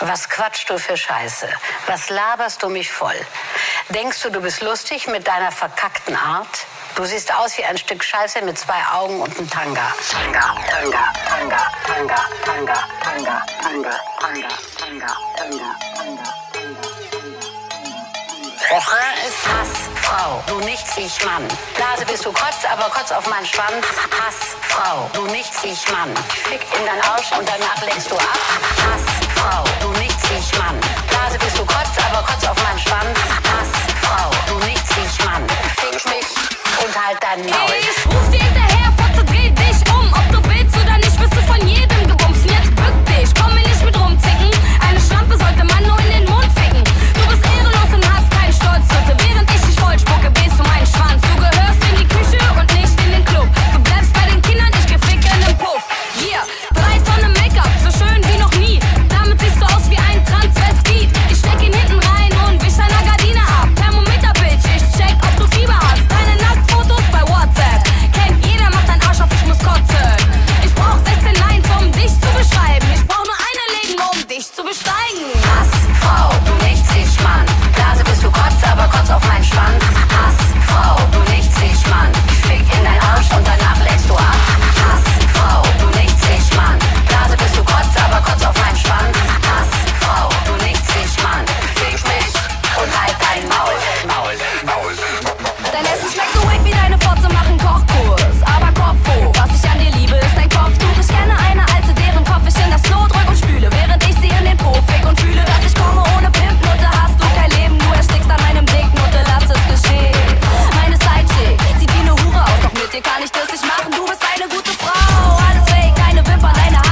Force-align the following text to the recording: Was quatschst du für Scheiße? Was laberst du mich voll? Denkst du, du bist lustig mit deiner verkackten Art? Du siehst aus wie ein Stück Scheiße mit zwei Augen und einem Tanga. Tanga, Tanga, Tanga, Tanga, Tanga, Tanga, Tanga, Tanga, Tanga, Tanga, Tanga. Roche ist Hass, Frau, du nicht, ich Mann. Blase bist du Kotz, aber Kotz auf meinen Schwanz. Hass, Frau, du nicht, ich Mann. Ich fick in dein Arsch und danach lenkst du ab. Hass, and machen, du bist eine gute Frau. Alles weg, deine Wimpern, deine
Was 0.00 0.28
quatschst 0.28 0.68
du 0.68 0.78
für 0.78 0.96
Scheiße? 0.96 1.48
Was 1.86 2.10
laberst 2.10 2.62
du 2.62 2.68
mich 2.68 2.90
voll? 2.90 3.18
Denkst 3.88 4.20
du, 4.22 4.30
du 4.30 4.40
bist 4.40 4.60
lustig 4.60 5.06
mit 5.06 5.26
deiner 5.26 5.50
verkackten 5.50 6.14
Art? 6.14 6.66
Du 6.96 7.04
siehst 7.04 7.32
aus 7.32 7.56
wie 7.56 7.64
ein 7.64 7.78
Stück 7.78 8.04
Scheiße 8.04 8.42
mit 8.42 8.58
zwei 8.58 8.82
Augen 8.92 9.20
und 9.20 9.36
einem 9.36 9.50
Tanga. 9.50 9.92
Tanga, 10.10 10.54
Tanga, 10.68 11.12
Tanga, 11.28 11.62
Tanga, 11.86 12.28
Tanga, 12.44 12.86
Tanga, 13.02 13.46
Tanga, 13.62 14.00
Tanga, 14.20 14.48
Tanga, 14.78 15.16
Tanga, 15.36 15.76
Tanga. 15.96 16.36
Roche 18.70 18.96
ist 19.28 19.46
Hass, 19.46 19.88
Frau, 20.02 20.42
du 20.48 20.58
nicht, 20.64 20.84
ich 20.96 21.24
Mann. 21.24 21.46
Blase 21.76 22.04
bist 22.04 22.24
du 22.24 22.32
Kotz, 22.32 22.64
aber 22.70 22.90
Kotz 22.90 23.12
auf 23.12 23.26
meinen 23.28 23.46
Schwanz. 23.46 23.86
Hass, 24.20 24.56
Frau, 24.62 25.08
du 25.12 25.22
nicht, 25.26 25.52
ich 25.62 25.88
Mann. 25.92 26.12
Ich 26.34 26.42
fick 26.42 26.60
in 26.76 26.84
dein 26.84 27.00
Arsch 27.02 27.30
und 27.32 27.48
danach 27.48 27.80
lenkst 27.82 28.10
du 28.10 28.16
ab. 28.16 28.38
Hass, 28.92 29.05
and 37.36 37.65
machen, 113.86 113.92
du 113.96 114.10
bist 114.10 114.22
eine 114.34 114.48
gute 114.48 114.70
Frau. 114.70 115.36
Alles 115.36 115.66
weg, 115.66 115.94
deine 115.96 116.26
Wimpern, 116.26 116.52
deine 116.54 116.85